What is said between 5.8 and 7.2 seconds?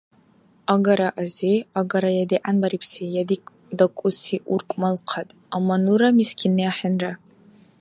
нура мискинни ахӀенра.